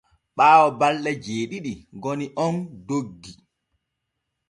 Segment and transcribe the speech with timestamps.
[0.37, 2.55] Ɓaawo balɗe jeeɗiɗi goni on
[2.87, 3.31] doggi.